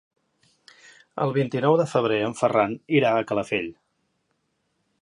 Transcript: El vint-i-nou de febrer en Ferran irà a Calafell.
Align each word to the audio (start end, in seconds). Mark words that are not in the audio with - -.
El 1.25 1.33
vint-i-nou 1.35 1.77
de 1.81 1.85
febrer 1.91 2.17
en 2.29 2.35
Ferran 2.41 2.75
irà 3.01 3.13
a 3.21 3.29
Calafell. 3.33 3.71